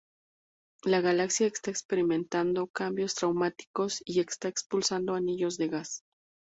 La 0.83 0.99
galaxia 1.01 1.45
está 1.45 1.69
experimentando 1.69 2.65
cambios 2.65 3.13
traumáticos 3.13 4.01
y 4.03 4.19
está 4.21 4.47
expulsando 4.47 5.13
anillos 5.13 5.57
de 5.57 5.67
gas. 5.67 6.03